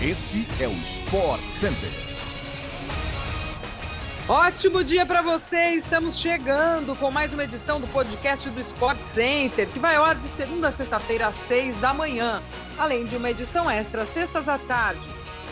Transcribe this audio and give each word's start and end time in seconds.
Este 0.00 0.46
é 0.60 0.68
o 0.68 0.72
Sport 0.74 1.42
Center. 1.48 1.90
Ótimo 4.28 4.84
dia 4.84 5.04
para 5.04 5.22
você! 5.22 5.70
Estamos 5.70 6.20
chegando 6.20 6.94
com 6.94 7.10
mais 7.10 7.34
uma 7.34 7.42
edição 7.42 7.80
do 7.80 7.88
podcast 7.88 8.48
do 8.48 8.60
Sport 8.60 9.02
Center, 9.02 9.66
que 9.66 9.80
vai 9.80 9.96
ao 9.96 10.04
ar 10.04 10.14
de 10.14 10.28
segunda 10.28 10.68
a 10.68 10.72
sexta-feira 10.72 11.26
às 11.26 11.34
seis 11.48 11.76
da 11.78 11.92
manhã, 11.92 12.40
além 12.78 13.06
de 13.06 13.16
uma 13.16 13.28
edição 13.28 13.68
extra 13.68 14.06
sextas 14.06 14.48
à 14.48 14.56
tarde. 14.56 15.02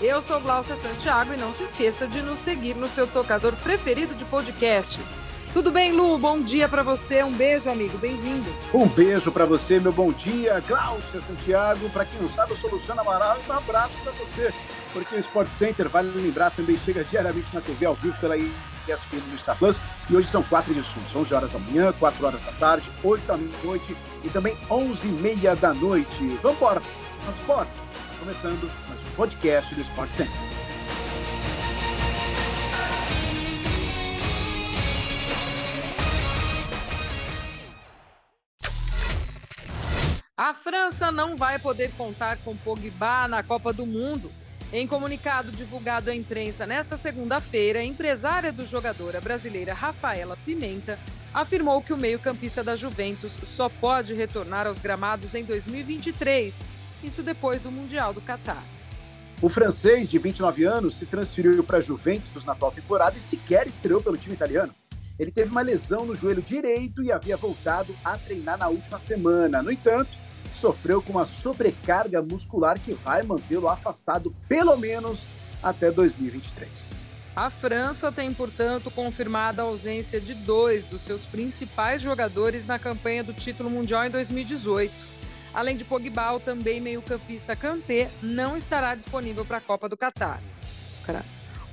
Eu 0.00 0.20
sou 0.20 0.40
Glaucia 0.40 0.74
Santiago 0.74 1.32
e 1.32 1.36
não 1.36 1.54
se 1.54 1.62
esqueça 1.62 2.08
de 2.08 2.20
nos 2.22 2.40
seguir 2.40 2.74
no 2.74 2.88
seu 2.88 3.06
tocador 3.06 3.54
preferido 3.54 4.12
de 4.12 4.24
podcasts. 4.24 5.21
Tudo 5.52 5.70
bem, 5.70 5.92
Lu? 5.92 6.16
Bom 6.16 6.40
dia 6.40 6.66
para 6.66 6.82
você. 6.82 7.22
Um 7.22 7.32
beijo, 7.32 7.68
amigo. 7.68 7.98
Bem-vindo. 7.98 8.50
Um 8.72 8.88
beijo 8.88 9.30
para 9.30 9.44
você, 9.44 9.78
meu 9.78 9.92
bom 9.92 10.10
dia. 10.10 10.62
Glaucia 10.66 11.20
Santiago, 11.20 11.90
para 11.90 12.06
quem 12.06 12.22
não 12.22 12.30
sabe, 12.30 12.52
eu 12.52 12.56
sou 12.56 12.70
Luciano 12.70 13.02
Amaral 13.02 13.36
um 13.46 13.52
abraço 13.52 13.94
para 14.02 14.12
você. 14.12 14.52
Porque 14.94 15.14
o 15.14 15.18
Sport 15.18 15.48
Center, 15.48 15.90
vale 15.90 16.10
lembrar, 16.18 16.50
também 16.52 16.78
chega 16.78 17.04
diariamente 17.04 17.54
na 17.54 17.60
TV 17.60 17.84
ao 17.84 17.94
vivo 17.94 18.18
pela 18.18 18.34
ESPN 18.38 19.20
no 19.30 19.38
Star 19.38 19.58
Plus. 19.58 19.82
E 20.08 20.16
hoje 20.16 20.28
são 20.28 20.42
quatro 20.42 20.72
edições: 20.72 21.14
11 21.14 21.34
horas 21.34 21.52
da 21.52 21.58
manhã, 21.58 21.92
4 22.00 22.26
horas 22.26 22.42
da 22.42 22.52
tarde, 22.52 22.90
8 23.04 23.26
da 23.26 23.36
noite 23.62 23.94
e 24.24 24.30
também 24.30 24.56
11 24.70 25.06
e 25.06 25.10
meia 25.10 25.54
da 25.54 25.74
noite. 25.74 26.38
Vamos 26.42 26.56
embora. 26.56 26.82
Nos 27.26 27.36
esportes. 27.36 27.82
Começando 28.18 28.70
mais 28.88 29.00
um 29.00 29.16
podcast 29.16 29.74
do 29.74 29.82
Sport 29.82 30.10
Center. 30.12 30.71
A 40.42 40.52
França 40.52 41.12
não 41.12 41.36
vai 41.36 41.56
poder 41.56 41.92
contar 41.92 42.36
com 42.38 42.56
Pogba 42.56 43.28
na 43.28 43.44
Copa 43.44 43.72
do 43.72 43.86
Mundo. 43.86 44.28
Em 44.72 44.88
comunicado 44.88 45.52
divulgado 45.52 46.10
à 46.10 46.16
imprensa 46.16 46.66
nesta 46.66 46.98
segunda-feira, 46.98 47.78
a 47.78 47.84
empresária 47.84 48.52
do 48.52 48.66
jogador, 48.66 49.14
a 49.14 49.20
brasileira 49.20 49.72
Rafaela 49.72 50.36
Pimenta, 50.44 50.98
afirmou 51.32 51.80
que 51.80 51.92
o 51.92 51.96
meio-campista 51.96 52.64
da 52.64 52.74
Juventus 52.74 53.38
só 53.44 53.68
pode 53.68 54.14
retornar 54.14 54.66
aos 54.66 54.80
gramados 54.80 55.32
em 55.36 55.44
2023, 55.44 56.52
isso 57.04 57.22
depois 57.22 57.62
do 57.62 57.70
Mundial 57.70 58.12
do 58.12 58.20
Catar. 58.20 58.64
O 59.40 59.48
francês, 59.48 60.10
de 60.10 60.18
29 60.18 60.64
anos, 60.64 60.96
se 60.96 61.06
transferiu 61.06 61.62
para 61.62 61.78
a 61.78 61.80
Juventus 61.80 62.44
na 62.44 62.56
temporada 62.56 63.16
e 63.16 63.20
sequer 63.20 63.68
estreou 63.68 64.02
pelo 64.02 64.16
time 64.16 64.34
italiano. 64.34 64.74
Ele 65.20 65.30
teve 65.30 65.52
uma 65.52 65.62
lesão 65.62 66.04
no 66.04 66.16
joelho 66.16 66.42
direito 66.42 67.00
e 67.00 67.12
havia 67.12 67.36
voltado 67.36 67.94
a 68.04 68.18
treinar 68.18 68.58
na 68.58 68.66
última 68.66 68.98
semana. 68.98 69.62
No 69.62 69.70
entanto, 69.70 70.10
sofreu 70.54 71.02
com 71.02 71.12
uma 71.12 71.24
sobrecarga 71.24 72.22
muscular 72.22 72.78
que 72.78 72.94
vai 72.94 73.22
mantê-lo 73.22 73.68
afastado 73.68 74.34
pelo 74.48 74.76
menos 74.76 75.26
até 75.62 75.90
2023. 75.90 77.02
A 77.34 77.48
França 77.48 78.12
tem, 78.12 78.32
portanto, 78.34 78.90
confirmado 78.90 79.60
a 79.60 79.64
ausência 79.64 80.20
de 80.20 80.34
dois 80.34 80.84
dos 80.84 81.00
seus 81.00 81.22
principais 81.22 82.02
jogadores 82.02 82.66
na 82.66 82.78
campanha 82.78 83.24
do 83.24 83.32
título 83.32 83.70
mundial 83.70 84.04
em 84.04 84.10
2018. 84.10 84.92
Além 85.54 85.76
de 85.76 85.84
Pogba, 85.84 86.38
também 86.40 86.80
meio-campista 86.80 87.56
Kanté 87.56 88.10
não 88.22 88.56
estará 88.56 88.94
disponível 88.94 89.44
para 89.44 89.58
a 89.58 89.60
Copa 89.62 89.88
do 89.88 89.96
Catar. 89.96 90.42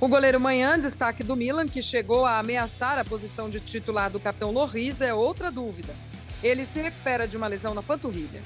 O 0.00 0.08
goleiro 0.08 0.40
Manhã, 0.40 0.78
destaque 0.78 1.22
do 1.22 1.36
Milan, 1.36 1.66
que 1.66 1.82
chegou 1.82 2.24
a 2.24 2.38
ameaçar 2.38 2.98
a 2.98 3.04
posição 3.04 3.50
de 3.50 3.60
titular 3.60 4.10
do 4.10 4.18
capitão 4.18 4.50
Loris, 4.50 5.02
é 5.02 5.12
outra 5.12 5.50
dúvida. 5.50 5.94
Ele 6.42 6.64
se 6.64 6.80
recupera 6.80 7.28
de 7.28 7.36
uma 7.36 7.46
lesão 7.46 7.74
na 7.74 7.82
panturrilha. 7.82 8.42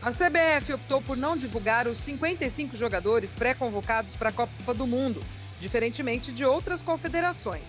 A 0.00 0.12
CBF 0.12 0.74
optou 0.74 1.02
por 1.02 1.16
não 1.16 1.36
divulgar 1.36 1.88
os 1.88 1.98
55 1.98 2.76
jogadores 2.76 3.34
pré-convocados 3.34 4.14
para 4.14 4.28
a 4.28 4.32
Copa 4.32 4.72
do 4.72 4.86
Mundo, 4.86 5.20
diferentemente 5.60 6.30
de 6.30 6.44
outras 6.44 6.80
confederações. 6.80 7.64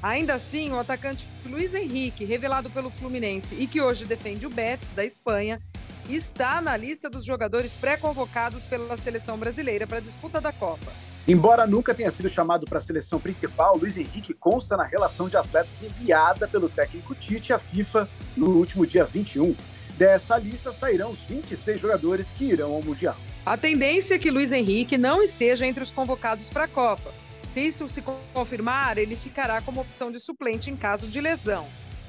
Ainda 0.00 0.34
assim, 0.34 0.70
o 0.70 0.78
atacante 0.78 1.26
Luiz 1.44 1.74
Henrique, 1.74 2.24
revelado 2.24 2.70
pelo 2.70 2.90
Fluminense 2.90 3.56
e 3.56 3.66
que 3.66 3.80
hoje 3.80 4.04
defende 4.04 4.46
o 4.46 4.50
Betis 4.50 4.90
da 4.90 5.04
Espanha, 5.04 5.60
está 6.08 6.60
na 6.60 6.76
lista 6.76 7.10
dos 7.10 7.24
jogadores 7.24 7.72
pré-convocados 7.72 8.64
pela 8.64 8.96
seleção 8.96 9.36
brasileira 9.36 9.86
para 9.86 9.98
a 9.98 10.02
disputa 10.02 10.40
da 10.40 10.52
Copa. 10.52 10.92
Embora 11.26 11.66
nunca 11.66 11.94
tenha 11.94 12.10
sido 12.10 12.28
chamado 12.28 12.66
para 12.66 12.78
a 12.78 12.82
seleção 12.82 13.18
principal, 13.18 13.78
Luiz 13.78 13.96
Henrique 13.96 14.34
consta 14.34 14.76
na 14.76 14.84
relação 14.84 15.28
de 15.28 15.36
atletas 15.36 15.82
enviada 15.82 16.46
pelo 16.46 16.68
técnico 16.68 17.14
Tite 17.14 17.52
à 17.52 17.58
FIFA 17.58 18.08
no 18.36 18.50
último 18.58 18.86
dia 18.86 19.04
21. 19.04 19.56
Dessa 19.96 20.36
lista 20.38 20.72
sairão 20.72 21.10
os 21.10 21.20
26 21.20 21.80
jogadores 21.80 22.26
que 22.36 22.44
irão 22.44 22.72
ao 22.72 22.82
Mundial. 22.82 23.16
A 23.46 23.56
tendência 23.56 24.14
é 24.14 24.18
que 24.18 24.30
Luiz 24.30 24.50
Henrique 24.50 24.98
não 24.98 25.22
esteja 25.22 25.66
entre 25.66 25.84
os 25.84 25.90
convocados 25.90 26.48
para 26.48 26.64
a 26.64 26.68
Copa. 26.68 27.12
Se 27.52 27.60
isso 27.60 27.88
se 27.88 28.02
confirmar, 28.32 28.98
ele 28.98 29.14
ficará 29.14 29.60
como 29.60 29.80
opção 29.80 30.10
de 30.10 30.18
suplente 30.18 30.70
em 30.70 30.76
caso 30.76 31.06
de 31.06 31.20
lesão. 31.20 31.66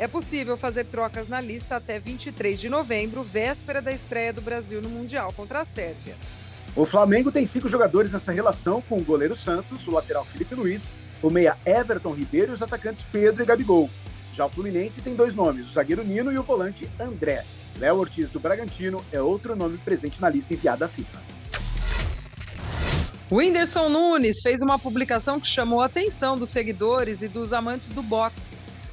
É 0.00 0.08
possível 0.08 0.56
fazer 0.56 0.86
trocas 0.86 1.28
na 1.28 1.40
lista 1.40 1.76
até 1.76 2.00
23 2.00 2.58
de 2.58 2.68
novembro, 2.68 3.22
véspera 3.22 3.80
da 3.80 3.92
estreia 3.92 4.32
do 4.32 4.40
Brasil 4.40 4.82
no 4.82 4.88
Mundial 4.88 5.32
contra 5.32 5.60
a 5.60 5.64
Sérvia. 5.64 6.16
O 6.74 6.84
Flamengo 6.84 7.30
tem 7.30 7.44
cinco 7.44 7.68
jogadores 7.68 8.10
nessa 8.10 8.32
relação, 8.32 8.80
com 8.82 8.98
o 8.98 9.04
goleiro 9.04 9.36
Santos, 9.36 9.86
o 9.86 9.90
lateral 9.90 10.24
Felipe 10.24 10.54
Luiz, 10.54 10.90
o 11.22 11.30
meia 11.30 11.56
Everton 11.64 12.12
Ribeiro 12.12 12.52
e 12.52 12.54
os 12.54 12.62
atacantes 12.62 13.04
Pedro 13.10 13.42
e 13.42 13.46
Gabigol. 13.46 13.90
Já 14.38 14.46
o 14.46 14.48
Fluminense 14.48 15.02
tem 15.02 15.16
dois 15.16 15.34
nomes, 15.34 15.68
o 15.68 15.72
zagueiro 15.72 16.04
Nino 16.04 16.30
e 16.30 16.38
o 16.38 16.44
volante 16.44 16.88
André. 17.00 17.44
Léo 17.76 17.96
Ortiz 17.96 18.30
do 18.30 18.38
Bragantino 18.38 19.04
é 19.10 19.20
outro 19.20 19.56
nome 19.56 19.76
presente 19.78 20.20
na 20.20 20.28
lista 20.28 20.54
enviada 20.54 20.84
à 20.84 20.88
FIFA. 20.88 21.18
O 23.28 23.38
Whindersson 23.38 23.88
Nunes 23.88 24.40
fez 24.40 24.62
uma 24.62 24.78
publicação 24.78 25.40
que 25.40 25.48
chamou 25.48 25.80
a 25.80 25.86
atenção 25.86 26.36
dos 26.38 26.50
seguidores 26.50 27.20
e 27.20 27.26
dos 27.26 27.52
amantes 27.52 27.88
do 27.88 28.00
boxe. 28.00 28.36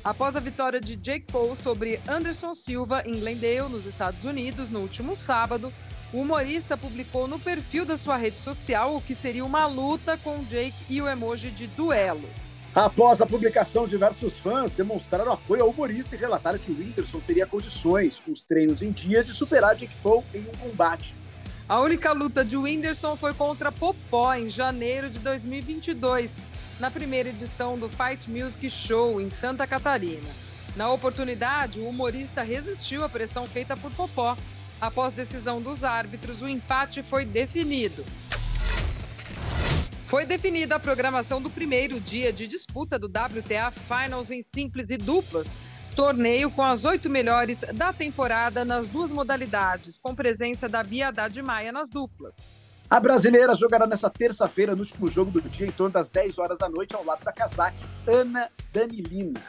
Após 0.04 0.36
a 0.36 0.40
vitória 0.40 0.82
de 0.82 0.96
Jake 0.96 1.28
Paul 1.32 1.56
sobre 1.56 2.00
Anderson 2.08 2.56
Silva 2.56 3.04
em 3.06 3.20
Glendale, 3.20 3.70
nos 3.70 3.86
Estados 3.86 4.24
Unidos, 4.24 4.72
no 4.72 4.80
último 4.80 5.16
sábado, 5.16 5.72
o 6.12 6.22
humorista 6.22 6.76
publicou 6.76 7.28
no 7.28 7.38
perfil 7.38 7.86
da 7.86 8.00
sua 8.00 8.18
rede 8.18 8.40
social 8.40 8.96
o 8.96 9.02
que 9.02 9.14
seria 9.14 9.46
uma 9.46 9.68
luta 9.68 10.18
com 10.18 10.44
Jake 10.46 10.74
e 10.90 11.00
o 11.04 11.08
emoji 11.08 11.52
de 11.52 11.68
duelo. 11.68 12.28
Após 12.75 13.22
a 13.22 13.25
publicação, 13.25 13.88
diversos 13.88 14.38
fãs 14.38 14.74
demonstraram 14.74 15.31
apoio 15.31 15.63
ao 15.63 15.69
humorista 15.69 16.13
e 16.13 16.19
relataram 16.19 16.59
que 16.59 16.69
o 16.69 16.78
Whindersson 16.78 17.22
teria 17.22 17.47
condições, 17.47 18.19
com 18.19 18.34
os 18.34 18.46
treinos 18.46 18.81
em 18.81 18.91
dia, 18.91 19.24
de 19.24 19.34
superar 19.34 19.78
Jake 19.78 19.96
Paul 20.03 20.25
em 20.34 20.41
um 20.41 20.58
combate. 20.59 21.16
A 21.69 21.80
única 21.80 22.12
luta 22.12 22.44
de 22.44 22.58
Whindersson 22.58 23.16
foi 23.16 23.34
contra 23.34 23.72
Popó 23.72 24.34
em 24.34 24.50
janeiro 24.50 25.09
de 25.09 25.19
2022, 25.19 26.31
na 26.78 26.91
primeira 26.91 27.30
edição 27.30 27.80
do 27.80 27.88
Fight 27.88 28.30
Music 28.30 28.69
Show 28.69 29.22
em 29.22 29.30
Santa 29.30 29.66
Catarina. 29.66 30.28
Na 30.75 30.91
oportunidade, 30.91 31.80
o 31.80 31.88
humorista 31.88 32.44
resistiu 32.44 33.06
à 33.06 33.08
pressão 33.08 33.47
feita 33.47 33.78
por 33.78 33.90
Popó. 33.91 34.35
Após 34.81 35.14
decisão 35.14 35.62
dos 35.62 35.85
árbitros, 35.85 36.41
o 36.41 36.47
empate 36.50 37.02
foi 37.02 37.24
definido. 37.24 38.03
Foi 40.06 40.24
definida 40.24 40.76
a 40.76 40.80
programação 40.80 41.42
do 41.42 41.50
primeiro 41.50 42.00
dia 42.00 42.32
de 42.32 42.48
disputa 42.48 42.98
do 43.00 43.08
WTA 43.08 43.72
Finals 43.72 44.30
em 44.30 44.40
simples 44.42 44.92
e 44.92 44.98
duplas, 44.98 45.48
torneio 45.96 46.52
com 46.52 46.62
as 46.62 46.86
oito 46.86 47.10
melhores 47.10 47.62
da 47.74 47.92
temporada 47.92 48.64
nas 48.64 48.88
duas 48.88 49.12
modalidades, 49.12 49.98
com 49.98 50.14
presença 50.14 50.70
da 50.70 50.84
Bia 50.84 51.08
Haddad 51.08 51.42
Maia 51.42 51.72
nas 51.72 51.90
duplas. 51.90 52.36
A 52.88 53.00
brasileira 53.00 53.56
jogará 53.56 53.88
nessa 53.88 54.08
terça-feira, 54.08 54.76
no 54.76 54.82
último 54.82 55.08
jogo 55.08 55.32
do 55.32 55.50
dia, 55.50 55.66
em 55.66 55.72
torno 55.72 55.94
das 55.94 56.08
10 56.08 56.38
horas 56.38 56.60
da 56.60 56.70
noite, 56.70 56.94
ao 56.96 57.04
lado 57.04 57.26
da 57.26 57.34
casaque 57.34 57.84
Ana 58.08 58.48
Danilina. 58.72 59.42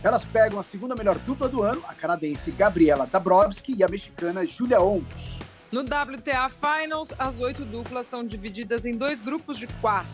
Elas 0.00 0.24
pegam 0.24 0.60
a 0.60 0.62
segunda 0.62 0.94
melhor 0.94 1.18
dupla 1.18 1.48
do 1.48 1.60
ano, 1.60 1.82
a 1.88 1.92
canadense 1.92 2.52
Gabriela 2.52 3.04
Dabrowski 3.04 3.74
e 3.76 3.82
a 3.82 3.88
mexicana 3.88 4.46
Julia 4.46 4.80
Ongos. 4.80 5.40
No 5.70 5.82
WTA 5.82 6.48
Finals, 6.48 7.10
as 7.18 7.38
oito 7.40 7.62
duplas 7.62 8.06
são 8.06 8.24
divididas 8.24 8.86
em 8.86 8.96
dois 8.96 9.20
grupos 9.20 9.58
de 9.58 9.66
quatro. 9.66 10.08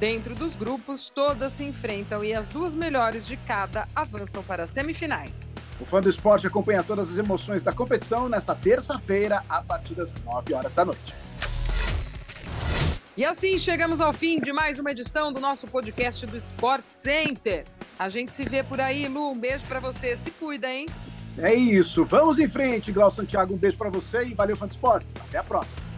Dentro 0.00 0.34
dos 0.34 0.56
grupos, 0.56 1.08
todas 1.08 1.52
se 1.52 1.62
enfrentam 1.62 2.24
e 2.24 2.34
as 2.34 2.48
duas 2.48 2.74
melhores 2.74 3.24
de 3.24 3.36
cada 3.36 3.86
avançam 3.94 4.42
para 4.42 4.64
as 4.64 4.70
semifinais. 4.70 5.30
O 5.80 5.84
fã 5.84 6.00
do 6.00 6.08
esporte 6.10 6.48
acompanha 6.48 6.82
todas 6.82 7.08
as 7.08 7.18
emoções 7.18 7.62
da 7.62 7.72
competição 7.72 8.28
nesta 8.28 8.56
terça-feira, 8.56 9.44
a 9.48 9.62
partir 9.62 9.94
das 9.94 10.12
9 10.24 10.52
horas 10.52 10.74
da 10.74 10.84
noite. 10.84 11.14
E 13.16 13.24
assim 13.24 13.58
chegamos 13.58 14.00
ao 14.00 14.12
fim 14.12 14.40
de 14.40 14.52
mais 14.52 14.80
uma 14.80 14.90
edição 14.90 15.32
do 15.32 15.38
nosso 15.38 15.68
podcast 15.68 16.26
do 16.26 16.36
Sport 16.36 16.84
Center. 16.88 17.66
A 17.96 18.08
gente 18.08 18.32
se 18.32 18.42
vê 18.42 18.64
por 18.64 18.80
aí, 18.80 19.06
Lu. 19.06 19.30
Um 19.30 19.38
beijo 19.38 19.64
para 19.66 19.78
você. 19.78 20.16
Se 20.16 20.30
cuida, 20.32 20.68
hein? 20.68 20.86
É 21.38 21.54
isso. 21.54 22.04
Vamos 22.04 22.38
em 22.38 22.48
frente, 22.48 22.92
Glau 22.92 23.10
Santiago. 23.10 23.54
Um 23.54 23.58
beijo 23.58 23.76
para 23.76 23.90
você 23.90 24.24
e 24.24 24.34
valeu, 24.34 24.56
Fã 24.56 24.66
Esportes. 24.66 25.12
Até 25.28 25.38
a 25.38 25.44
próxima. 25.44 25.91